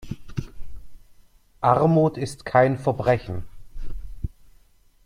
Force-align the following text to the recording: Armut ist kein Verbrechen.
Armut 1.61 2.17
ist 2.17 2.43
kein 2.43 2.79
Verbrechen. 2.79 3.43